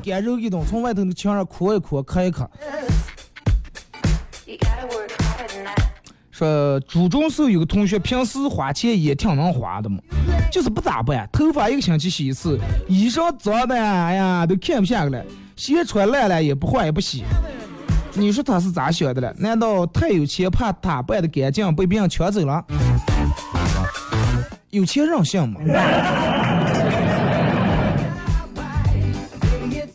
[0.06, 2.48] 干肉给冻，从外头的墙上抠一抠，磕一磕。
[6.30, 9.98] 说初中时候有个同学，平时花钱也挺能花的嘛，
[10.52, 17.24] 就是不咋办，头发一个星期洗一次，衣裳脏的，哎呀都看不下去了，鞋穿烂了也不换也不洗。
[18.20, 19.34] 你说他是咋想的了？
[19.38, 22.64] 难道太有钱，怕打扮的干净被别人抢走了？
[24.72, 25.62] 有钱任性嘛？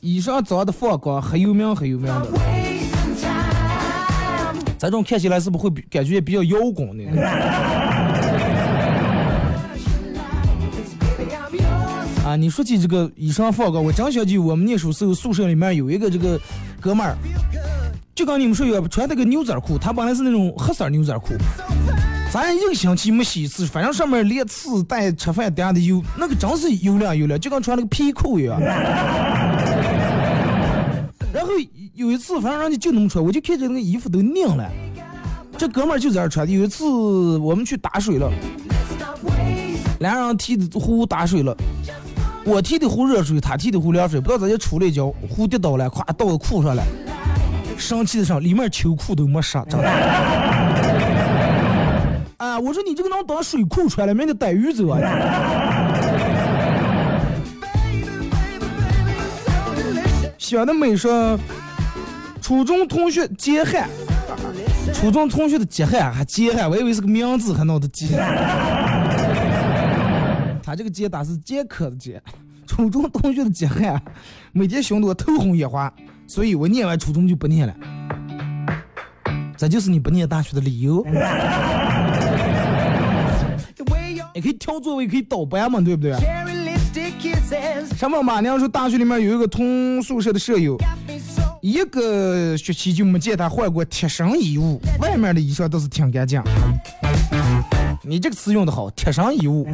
[0.01, 4.59] 衣裳脏的放光，黑又明黑又明的，wasting time.
[4.79, 7.05] 这种看起来是不是会感觉比较摇滚的？
[12.25, 16.41] 啊，你说起这个衣裳放光，我真想起我们念书时候宿舍里面有一个这个
[16.81, 17.17] 哥们儿，
[18.15, 21.35] 就跟你们说一样，穿那个牛仔裤，他本来是那种黑色牛仔裤，
[22.33, 28.61] 咱一个星期没洗一次，反正上面连刺带吃饭点的油，那个真是油亮油亮，就跟穿那个皮裤一样。
[31.33, 31.51] 然后
[31.95, 34.71] 有一次，反正人家就那么穿，我就看着那个衣服都拧了。
[35.59, 36.49] 这哥们儿就在这儿穿。
[36.49, 36.85] 有一次
[37.39, 38.31] 我们去打水了，
[39.99, 41.57] 俩人提的壶打水了，
[42.45, 46.83] 我提的壶热水，他提的壶凉水，不知道咋就出了一跤，壶跌倒了，咵倒到裤上了，
[47.77, 49.89] 生气的上，里面秋裤都没湿，真的。
[52.37, 55.01] 啊，我说你这个能当水库穿了，明天逮鱼走啊！
[60.37, 61.39] 小的美说，
[62.43, 63.89] 初中同学杰汉，
[64.93, 68.09] 初中同学的杰汉还杰汉，我以为是个名字，还闹的杰。
[70.63, 72.23] 他这个杰打是杰克的杰，
[72.67, 74.01] 初中同学的杰汉，
[74.53, 75.91] 每天凶得我头红眼花，
[76.27, 77.75] 所以我念完初中就不念了。
[79.57, 81.05] 这就是你不念大学的理由。
[84.35, 86.13] 也可以挑座位，可以倒班嘛，对不对？
[87.97, 90.77] 什么马娘说大学里面有一个同宿舍的舍友，
[91.61, 96.43] 一个学期就没见他换过贴身衣物，外面的衣裳倒是挺干净。
[98.03, 99.67] 你这个词用的好，贴身衣物。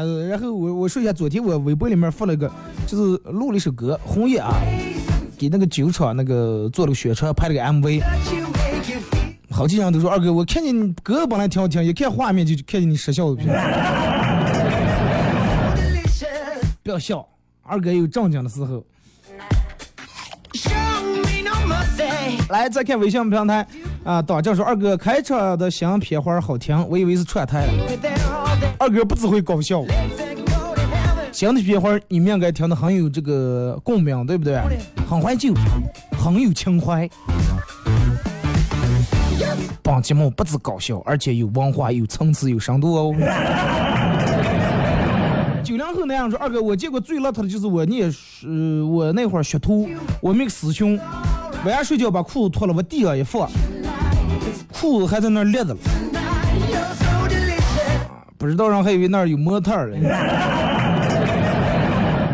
[0.00, 2.50] 啊，然后我我说一下，昨天我微博里面发了个，
[2.86, 4.54] 就是录了一首歌《红叶》啊，
[5.38, 8.02] 给那个酒厂那个做了个宣传，拍了个 MV。
[9.50, 13.48] 好几人都说二哥，我看见你歌本来挺好听，一看画面就看见你失笑的片。
[16.82, 17.26] 不要笑，
[17.62, 18.82] 二哥有正经的时候。
[22.48, 23.66] 来，再看微信平台
[24.02, 27.72] 啊，导正说二哥开车的新片花好听，我以为是串台了。
[28.80, 29.84] 二哥不只会搞笑，
[31.30, 34.58] 新的片花你们应该听的很有这个共鸣，对不对？
[35.06, 35.52] 很怀旧，
[36.18, 37.06] 很有情怀。
[39.82, 43.14] 本节目不止搞笑，而且有文化、有层次、有深度哦。
[45.62, 49.86] 九零后那样说，二哥，我见过最邋遢的就是我念是我那会儿学徒，
[50.22, 50.98] 我们个师兄
[51.66, 53.46] 晚上睡觉把裤子脱了，往地上一放，
[54.72, 55.76] 裤子还在那儿立着了。
[58.40, 60.00] 不知道人还以为那儿有模特儿嘞。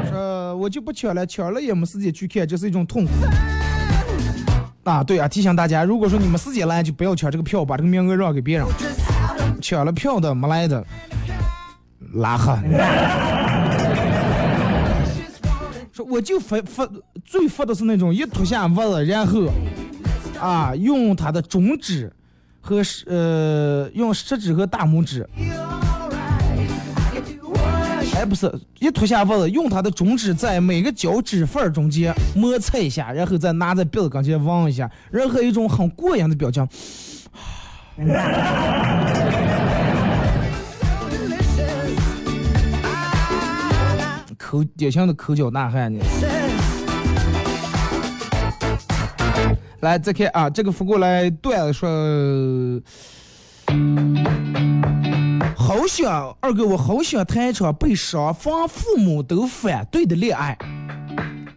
[0.08, 3.10] 说我就不抢了，抢了也没时间去看，这是一种痛苦。
[4.84, 8.64] 啊，对啊，提醒大家，如果说你们时间来，就不要抢这个票，把这个名额让给别人。
[9.60, 10.86] 抢了票的没来的，
[12.12, 12.52] 拉黑。
[15.90, 16.88] 说我就发发
[17.24, 19.48] 最发的是那种一脱下袜子，然后
[20.40, 22.12] 啊用他的中指
[22.60, 25.28] 和呃用食指和大拇指。
[28.26, 36.66] 哎，不是，一脱下袜子，用他的中指在每个脚趾缝中间摩擦一下，然后再拿在鼻子跟前望一下，然后一种很过瘾的表情。
[44.36, 46.00] 口典型的口角呐喊呢。
[49.80, 51.88] 来，再看啊，这个扶过来段子说。
[55.66, 60.56] 好想二哥，我好想谈一场被双方父母都反对的恋爱。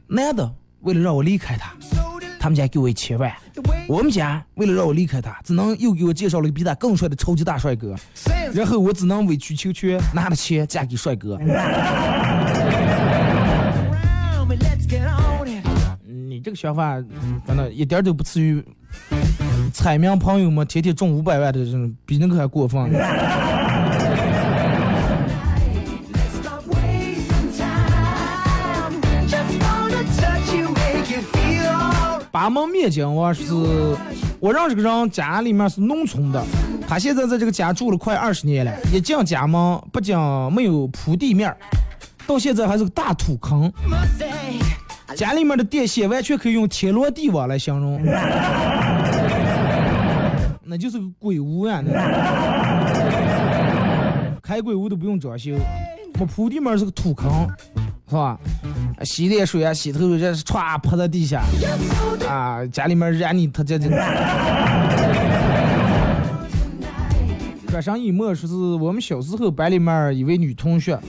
[0.07, 1.75] 男的为了让我离开他，
[2.39, 3.31] 他们家给我一千万；
[3.87, 7.95] 我们家为了让我离开他，只能又给我介绍了一个比他更帅的超级大帅哥。
[8.51, 11.37] 然后我只能委曲求全，拿着钱嫁给帅哥。
[16.07, 16.99] 你这个想法
[17.45, 18.65] 真的一点都不次于
[19.71, 22.91] 彩民朋友们天天中五百万的这种，比那个还过分。
[32.39, 33.43] 八门面筋，我是
[34.39, 36.41] 我认识个人，家里面是农村的，
[36.87, 38.73] 他现在在这个家住了快二十年了。
[38.93, 40.17] 一进家门，不仅
[40.53, 41.53] 没有铺地面，
[42.25, 43.69] 到现在还是个大土坑。
[45.17, 48.01] 家里面的电线完全可以用天罗地网来形容，
[50.63, 51.83] 那就是个鬼屋呀！
[51.85, 51.91] 那
[54.41, 55.55] 开鬼屋都不用装修，
[56.17, 57.45] 我铺地面是个土坑。
[58.09, 58.39] 是吧？
[59.03, 61.43] 洗脸水啊，洗头这是歘泼在地下，
[62.27, 63.87] 啊，家里面染你他这这。
[67.69, 70.99] 转上一幕说是我们小时候班里面一位女同学，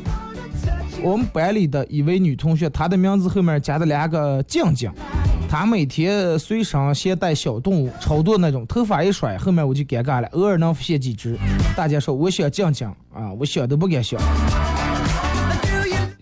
[1.02, 4.92] 我们班里的一位女同学，她的名字后面加的两个静静，
[5.48, 11.34] 她每天随身携带小动物，超多那种，头发一甩，后面我就尴尬了，偶尔能发现几只。
[11.74, 14.20] 大家说我想静静啊，我想都不敢想。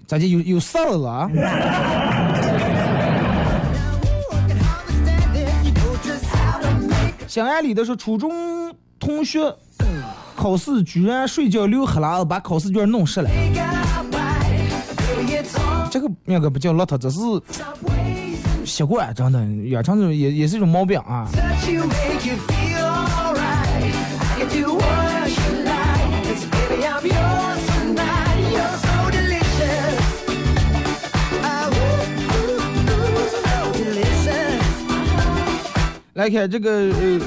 [0.08, 1.28] 咋就有有事儿了啊？
[7.28, 9.38] 想安里的是初中同学
[10.34, 13.28] 考试居然睡觉流哈喇子，把考试卷弄湿了。
[15.90, 17.18] 这个那个不叫邋遢，这是
[18.64, 21.28] 习惯，真的养成这种也也是一种毛病啊。
[36.18, 37.20] 来看这个，呃，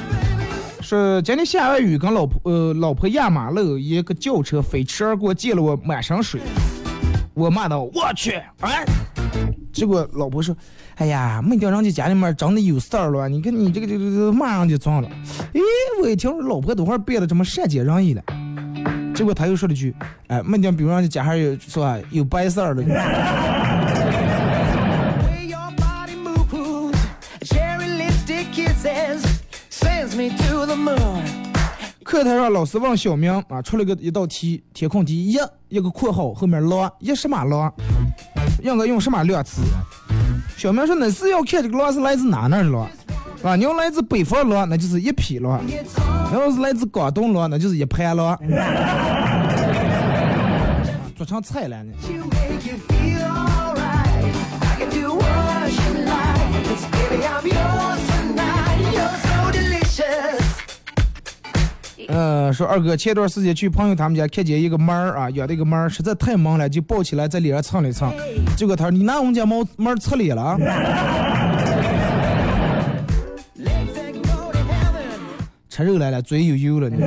[0.81, 6.41] 说今天下完雨，跟老婆呃老婆压马路，一个轿车飞驰而过，溅了我满身水。
[7.33, 8.83] 我骂道：“我去！”哎，
[9.71, 10.53] 结果老婆说
[10.99, 15.07] ：“哎呀，没掉人家家里面真的有事儿了，你看你这个这个这个骂人家撞了。”
[15.55, 15.61] 哎，
[16.01, 18.21] 我一听老婆都会变得这么善解人意了。
[19.15, 19.95] 结果他又说了句
[20.27, 22.83] ：“哎，没掉，比如人家家还有是吧，有白事儿了。”
[32.03, 35.38] 课堂上老师问小明啊，出了个一道题，填空题一
[35.69, 37.73] 一个括号后面狼一什么狼，
[38.61, 39.61] 应该用什么量词？
[40.57, 42.88] 小明说那是要看这个狼是来自哪哪儿的狼，
[43.43, 45.61] 啊，你要来自北方狼，那就是一匹狼；
[46.34, 48.38] 要是来自广东狼，那就是一盘狼。
[51.15, 51.93] 做成菜了呢。
[62.08, 68.12] 呃，说二哥前段时间去朋友他们家看见一个猫儿啊，养的一个猫儿实在太萌了，就抱起来在脸上蹭了一蹭。
[68.56, 70.58] 结果他说：“你拿我们家猫猫儿蹭脸了啊？”
[73.58, 75.20] Legs that go to heaven.
[75.70, 76.97] 吃肉来了，嘴又油了你。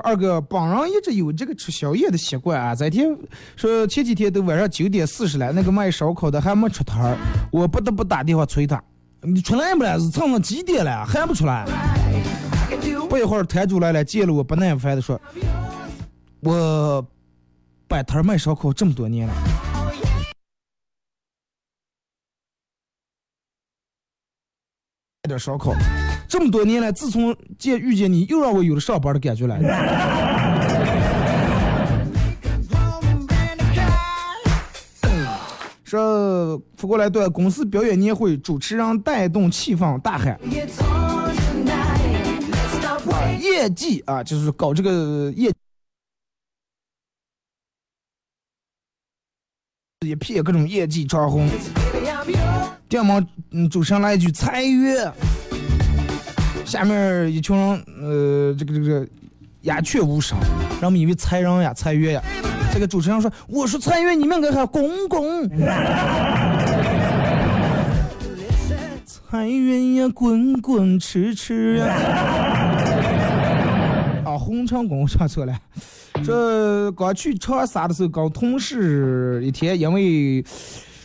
[0.00, 2.74] 二哥，本人一直有这个吃宵夜的习惯啊。
[2.74, 3.16] 这天
[3.56, 7.16] 说前几天都晚上九点四十了，那个卖烧烤的还没出摊儿，
[7.50, 8.82] 我不得不打电话催他。
[9.22, 9.98] 你出来不了？
[9.98, 11.04] 是蹭蹭几点了？
[11.04, 11.66] 还不出来？
[13.08, 15.18] 不一会儿摊主来了，见了我不耐烦的说
[16.40, 17.04] ：“我
[17.86, 19.34] 摆摊卖烧烤这么多年了。”
[25.24, 25.72] 卖点烧烤，
[26.28, 29.58] 这么多年来，自从见遇见你，又让我有了上班的感觉了。
[35.84, 40.38] 说扶过来段公司表演年会，主持人带动气氛，大喊
[43.40, 45.50] 业绩啊，就是搞这个业
[50.06, 51.48] 一片各种业绩长虹。
[51.90, 52.68] Baby, I'm yours.
[52.86, 55.10] 电忙，嗯，主持人来一句裁员，
[56.68, 59.08] 下面一群人，呃，这个这个
[59.62, 60.36] 鸦雀无声，
[60.82, 62.22] 让我们以为裁人呀，裁员呀。
[62.70, 65.48] 这个主持人说：“我说裁员，你们该喊公公。”
[69.06, 71.86] 裁员呀，滚滚吃吃呀。
[74.26, 75.58] 啊，红场公上错了。
[76.22, 80.44] 这刚去长沙的时候，跟同事一天因为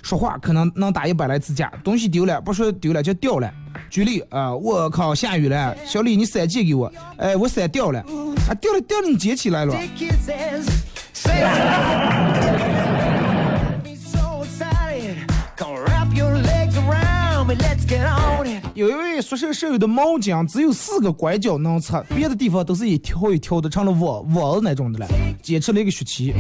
[0.02, 3.50] 说话可能能打一百来次架，东西丢了，不说丢了就掉了。
[3.94, 8.00] 举例啊、我靠，下雨了，小李你伞借给我，哎，我伞掉了，
[8.50, 9.74] 啊，掉了掉了，你捡起来了。
[18.74, 25.08] 有一位宿舍舍友的毛巾只有四个拐角能擦，别的地方都是一条一条的，成了网网那种的了，
[25.44, 26.34] 坚持了一个学期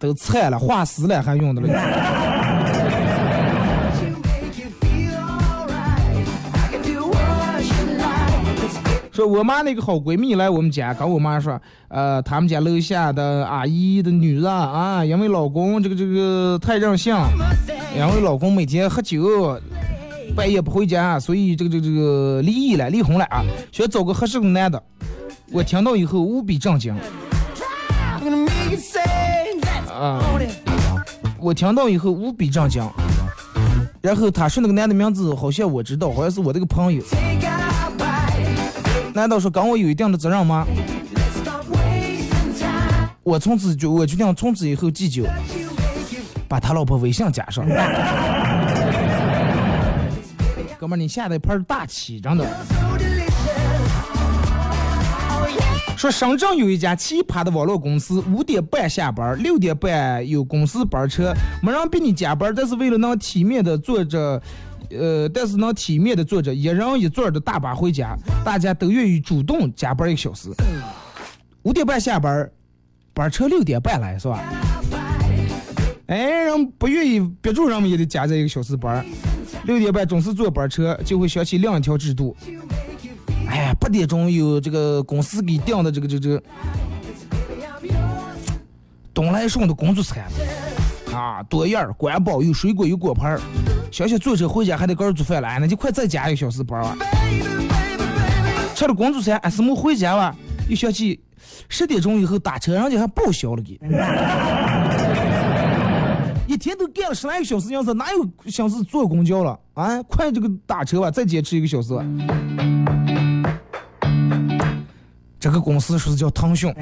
[0.00, 1.68] 都菜了，化石了还用的了。
[9.12, 17.14] 说我妈那个好闺蜜来我们家，跟我妈说，呃，他们家楼下的阿姨的女儿啊，因为老公这个这个太任性，
[17.94, 19.60] 因为老公每天喝酒，
[20.34, 24.82] 半夜不回家，所以这个这个这个离异了，离婚了啊，想找个合适的男的。
[25.50, 26.96] 我听到以后无比震惊.
[31.38, 32.82] 我听到以后无比震惊。
[34.00, 37.02] 然后他说那个男的名字好像我知道，好像是我这个朋友。
[39.14, 40.66] 难道说跟我有一定的责任吗？
[43.22, 45.24] 我从此就我决定从此以后戒酒，
[46.48, 47.64] 把他老婆微信加上。
[50.78, 52.44] 哥们儿，你下的一盘大棋，真的。
[55.96, 61.32] 说深圳有一家奇葩的网络公司，五点半下班，六点半有公司班车，
[61.62, 64.42] 没人逼你加班，但是为了能体面的坐着，
[64.90, 70.50] 呃，但是能体面的坐着一人一座的大巴回家，大家都愿意主动加班一个小时。
[71.62, 72.50] 五点半下班，
[73.14, 74.42] 班车六点半来是吧？
[76.06, 79.04] 哎，人不愿意憋住，人们也得加这一个小时班。
[79.64, 82.36] 六点半准时坐班车，就会想起另一条制度。
[83.48, 86.42] 哎呀，八点钟有这个公司给定的这个这这个
[89.14, 90.24] 东来顺的工作餐
[91.14, 93.40] 啊，多样，管饱有水果有果盘儿。
[93.90, 96.96] 想想坐车回家还得个人做饭了，那就快再加一个小时班儿吧。
[98.74, 100.34] 吃了工作餐，哎，什么回家吧？
[100.68, 101.20] 又想起
[101.68, 103.78] 十点钟以后打车，人家还报销了给。
[106.48, 110.02] 一天都干了十来个小时样子，哪有心思坐公交了啊？
[110.04, 112.04] 快这个打车吧，再坚持一个小时吧。
[115.38, 116.72] 这个公司说是叫腾讯。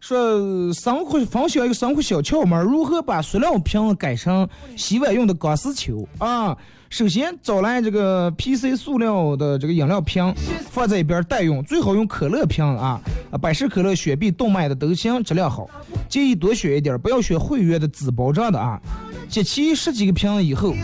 [0.00, 6.56] 说生活分享一个生活小窍门，如何把塑料瓶改成洗碗用的钢丝球啊？
[6.88, 10.32] 首先找来这个 PC 塑料的这个饮料瓶，
[10.70, 13.00] 放在一边待用，最好用可乐瓶啊，
[13.40, 15.68] 百事可乐、雪碧、动脉的都行，质量好。
[16.08, 18.80] 建议多选一点，不要选会员的纸包装的啊。
[19.28, 20.74] 集齐十几个瓶以后，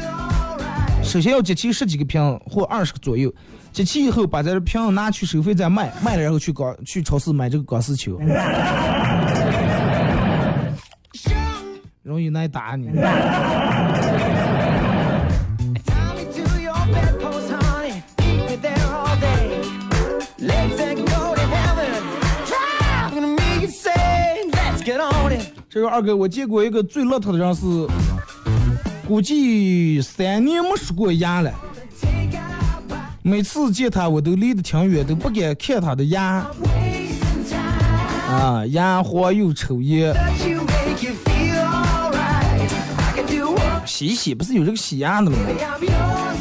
[1.03, 3.33] 首先要集齐十几个瓶或二十个左右，
[3.73, 8.21] 集齐以后把这个瓶拿去收费站卖，卖了然后去搞去超市买这个钢丝球。
[12.03, 12.89] 容易挨打你。
[12.89, 12.95] Tie
[16.15, 18.03] me to your bedpost, honey.
[18.17, 19.63] Keep me there all day.
[20.39, 22.03] Legs that can go to heaven.
[22.47, 25.53] Drive gonna make say, let's get on it.
[25.69, 27.65] 这个二哥，我见过一个最邋遢的人是，
[29.07, 31.53] 估计三年没梳过牙了。
[33.23, 36.47] 每次见他，我都离得挺远，都不敢看他的牙。
[38.29, 40.15] 啊，牙黄又抽烟，
[43.85, 45.37] 洗洗不是有这个洗牙的吗？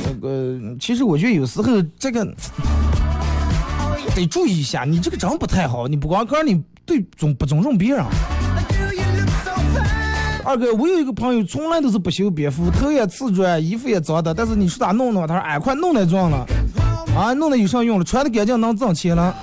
[0.06, 2.26] 那个其实我觉得有时候这个
[4.16, 5.86] 得注意一下，你这个真不太好。
[5.86, 8.06] 你不光个你对尊不尊重别人。
[10.46, 14.34] 二哥，我有一个朋友，从来都是不修边幅，头也刺转，衣服也脏的。
[14.34, 16.46] 但是你说他弄弄，他说哎，快弄来装了，
[17.16, 18.06] 啊，弄的有啥用了？
[18.06, 19.36] 穿的干净能挣钱了，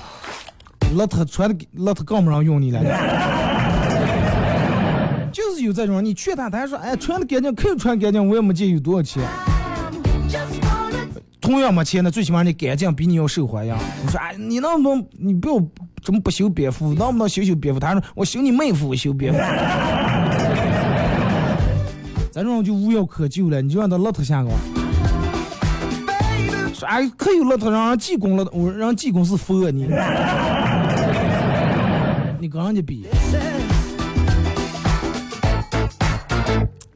[0.95, 2.81] 邋遢穿的邋遢更不让用你了。
[5.31, 9.23] 就是有这种，你劝他，他还说哎，穿的干净，可以穿干净，我也没见有多少钱。
[11.39, 13.75] 同样没钱呢，最起码你干净比你要受欢迎。
[14.03, 15.55] 你说哎，你能不能你不要
[16.03, 16.93] 怎么不修边幅？
[16.95, 17.79] 能不能修修边幅？
[17.79, 19.39] 他说我修你妹夫，我修边幅。
[22.31, 24.49] 咱这种就无药可救了，你就让他邋遢下个。
[26.77, 29.87] 说哎，可有邋遢让人济公了，我让济公是佛你。
[32.39, 33.07] 你跟人家比。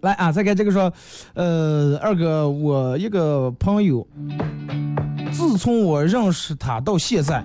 [0.01, 0.93] 来啊，再看这个说，
[1.33, 4.05] 呃，二哥，我一个朋友，
[5.31, 7.43] 自从我认识他到现在，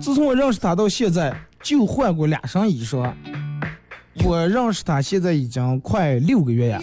[0.00, 3.12] 自从我认识他到现在，就换过俩身衣裳。
[4.24, 6.80] 我认识他现在已经快六个月呀，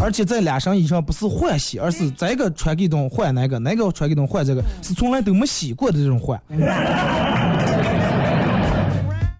[0.00, 6.40] 而且在两身衣裳不是换洗，而是这个穿给东换那个，那个穿给东换这个，是从来都没洗过的这种换。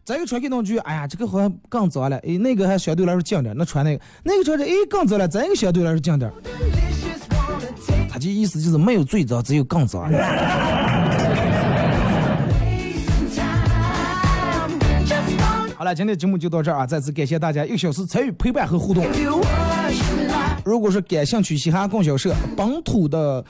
[0.05, 6.33] 这个穿给东就，哎呀，这个好像更脏了，哎，那个还相对来说净点，那穿那个，那个穿着，哎，更脏了，这个相对来说净点。
[8.11, 10.11] 他这意思就是没有最脏，只有更脏。
[15.77, 16.87] 好了，今天节目就到这儿啊！
[16.87, 19.07] 再次感谢大家一个小时参与陪伴和互动。
[20.69, 23.43] 如果说感兴趣嘻哈供销社本土的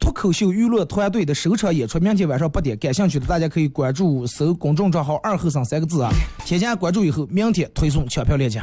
[0.00, 6.10] 脱口秀娱乐团队的首场演出，明天晚上八点，感兴趣的大家可以关注搜公众账号“二后生”三个字啊，
[6.46, 8.58] 添加关注以后，明天推送抢票链接。